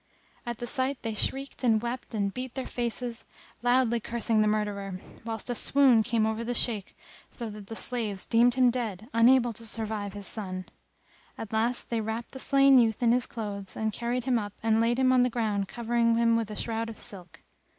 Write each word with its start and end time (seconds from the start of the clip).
At 0.47 0.57
the 0.57 0.65
sight 0.65 0.97
they 1.03 1.13
shrieked 1.13 1.63
and 1.63 1.79
wept 1.79 2.15
and 2.15 2.33
beat 2.33 2.55
their 2.55 2.65
faces, 2.65 3.23
loudly 3.61 3.99
cursing 3.99 4.41
the 4.41 4.47
murderer; 4.47 4.97
whilst 5.23 5.51
a 5.51 5.53
swoon 5.53 6.01
came 6.01 6.25
over 6.25 6.43
the 6.43 6.55
Shaykh 6.55 6.97
so 7.29 7.51
that 7.51 7.67
the 7.67 7.75
slaves 7.75 8.25
deemed 8.25 8.55
him 8.55 8.71
dead, 8.71 9.09
unable 9.13 9.53
to 9.53 9.63
survive 9.63 10.13
his 10.13 10.25
son. 10.25 10.65
At 11.37 11.53
last 11.53 11.91
they 11.91 12.01
wrapped 12.01 12.31
the 12.31 12.39
slain 12.39 12.79
youth 12.79 13.03
in 13.03 13.11
his 13.11 13.27
clothes 13.27 13.77
and 13.77 13.93
carried 13.93 14.23
him 14.23 14.39
up 14.39 14.53
and 14.63 14.81
laid 14.81 14.97
him 14.97 15.13
on 15.13 15.21
the 15.21 15.29
ground 15.29 15.67
covering 15.67 16.15
him 16.15 16.35
with 16.35 16.49
a 16.49 16.55
shroud 16.55 16.89
of 16.89 16.97
silk. 16.97 17.43